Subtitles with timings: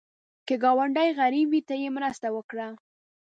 [0.47, 2.67] که ګاونډی غریب وي، ته یې مرسته وکړه